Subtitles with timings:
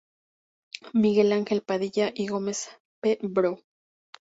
[0.93, 2.69] Miguel Ángel Padilla y Gómez,
[3.03, 3.59] Pbro.